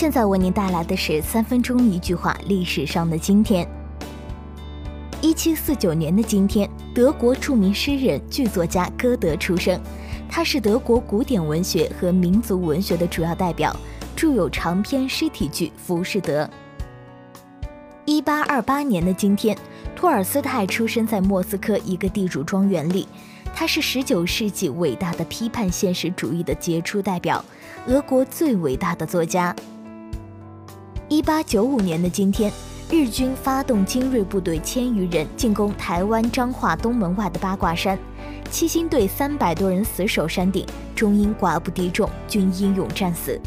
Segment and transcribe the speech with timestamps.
[0.00, 3.68] 现在为您带来的是三分钟一句话：历史上的今天。
[5.20, 9.78] 一七四九年的今天，德国著名诗人、剧作家歌德出生。
[10.26, 13.76] 他是德国古典文学和民族文学的主要代表，
[14.16, 16.44] 著有长篇诗体剧《浮士德》。
[18.06, 19.54] 一八二八年的今天，
[19.94, 23.06] 托尔斯泰出生在莫斯科一个地主庄园里。
[23.54, 27.44] 他是十九世纪伟大的批判现实主义的杰出代表，
[27.86, 29.54] 俄国最伟大的作家。
[31.10, 32.52] 一八九五年的今天，
[32.88, 37.98] 日军发动精锐部队千余人进攻台湾彰化东门外的八卦山，
[38.48, 43.40] 七星队三百多人死守山顶，终因寡不敌众，均英勇战死。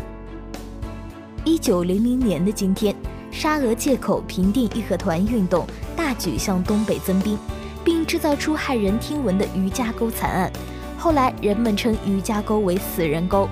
[1.46, 2.94] 一九零零年的今天，
[3.32, 7.38] 沙俄借口平定义和团运动，大举向东北增兵，
[7.82, 10.52] 并制造出骇人听闻的余家沟惨案，
[10.98, 13.48] 后来人们称余家沟为死人沟。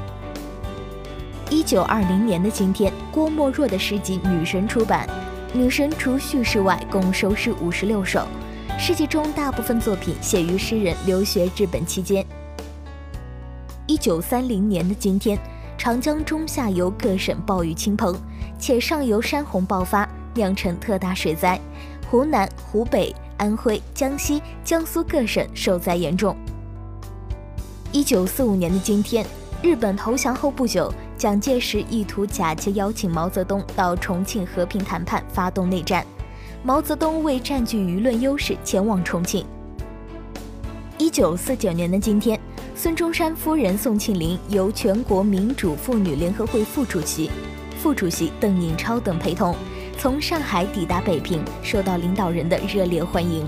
[1.51, 5.05] 一九二零年的今天，郭沫若的诗集《女神》出版，
[5.57, 8.25] 《女神》除叙事外，共收诗五十六首。
[8.79, 12.25] 诗集中大部分作品写于诗人留学日本期间。
[13.85, 15.37] 一九三零年的今天，
[15.77, 18.15] 长江中下游各省暴雨倾盆，
[18.57, 21.59] 且上游山洪爆发，酿成特大水灾，
[22.09, 26.33] 湖南、湖北、安徽、江西、江苏各省受灾严重。
[27.91, 29.25] 一九四五年的今天，
[29.61, 30.89] 日本投降后不久。
[31.21, 36.03] 蒋介石意图假借邀请毛泽东到重庆和平谈判，发动内战。
[36.63, 39.45] 毛泽东为占据舆论优势，前往重庆。
[40.97, 42.39] 一九四九年的今天，
[42.73, 47.29] 孙中山夫人宋庆龄由全国民主妇女联合会副主席、
[47.77, 49.55] 副主席邓颖超等陪同，
[49.99, 53.47] 从上海抵达北平，受到领导人的热烈欢迎。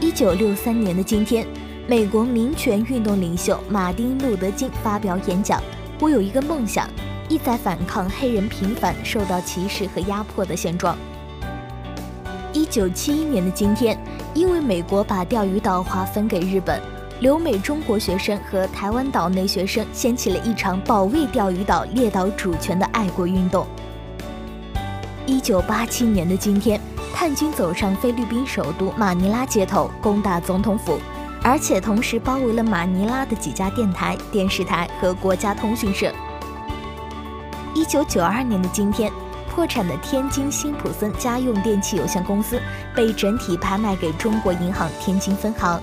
[0.00, 1.46] 一九六三年的今天，
[1.86, 5.62] 美国民权运动领袖马丁·路德·金发表演讲。
[5.98, 6.86] 我有一个梦想，
[7.26, 10.94] 意在反抗黑人频繁受到歧视和压迫的现状。
[12.52, 13.98] 一九七一年的今天，
[14.34, 16.78] 因为美国把钓鱼岛划分给日本，
[17.20, 23.66] 留美中国学生和台湾岛内学生掀起了一场保卫钓鱼岛列岛主权的爱国运动。
[25.24, 26.78] 一九八七年的今天，
[27.14, 30.98] 叛军走上菲律宾首都马尼拉街头，攻打总统府。
[31.42, 36.12] 而且同时包围了马尼拉的几家电台、电视台和国家通讯社。
[37.74, 39.12] 一九九二年的今天，
[39.48, 42.60] 破产的天津辛普森家用电器有限公司
[42.94, 45.80] 被整体拍卖给中国银行天津分行，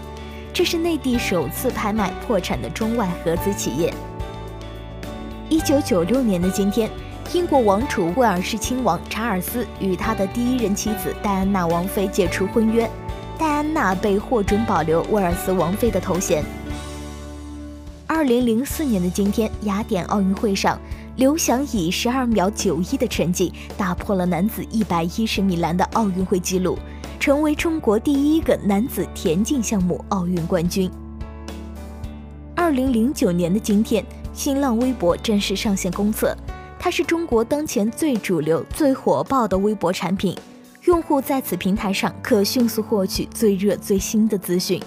[0.51, 3.93] 这是内地首次拍卖破产的中外合资企业。
[5.49, 6.89] 一九九六年的今天，
[7.31, 12.89] 英国王储威尔士亲王查尔斯与他的第一任妻子戴安娜王妃解除婚约。
[13.43, 16.41] 戴安娜被获准保留威尔斯王妃的头衔。
[18.07, 20.79] 二零零四年的今天，雅典奥运会上，
[21.17, 26.79] 刘翔以十二秒九一的成绩打破了男子一百一十米栏的奥运会纪录，
[27.19, 30.89] 成为中国第一个男子田径项目奥运冠军。
[32.55, 36.33] 二零零九年的今天，新浪微博正式上线公测，
[36.79, 40.33] 它是中国当前最主流、最火爆的微博产品。
[40.85, 44.81] 用户在此平台上可迅速获取最热最新的资讯。